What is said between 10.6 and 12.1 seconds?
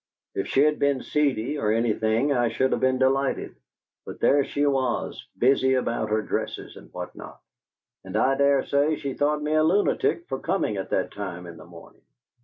at that time in the morning.